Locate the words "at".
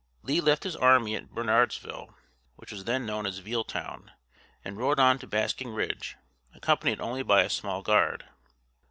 1.13-1.29